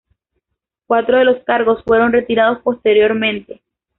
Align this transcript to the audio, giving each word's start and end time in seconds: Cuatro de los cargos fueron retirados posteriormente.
Cuatro 0.87 1.19
de 1.19 1.25
los 1.25 1.43
cargos 1.43 1.83
fueron 1.83 2.11
retirados 2.11 2.57
posteriormente. 2.63 3.61